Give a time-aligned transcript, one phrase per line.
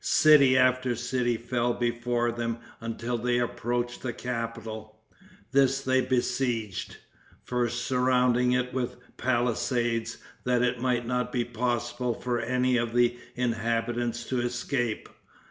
[0.03, 4.99] City after city fell before them until they approached the capital.
[5.51, 6.97] This they besieged,
[7.43, 13.15] first surrounding it with palisades that it might not be possible for any of the
[13.35, 15.07] inhabitants to escape.